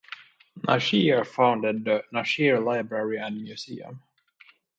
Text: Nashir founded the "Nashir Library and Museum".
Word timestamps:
Nashir 0.65 1.23
founded 1.27 1.85
the 1.85 2.03
"Nashir 2.11 2.59
Library 2.65 3.19
and 3.19 3.39
Museum". 3.39 4.01